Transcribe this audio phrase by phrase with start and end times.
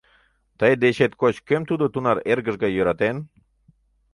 [0.59, 3.17] Тый дечет коч кӧм тудо тунар эргыж гай йӧратен?..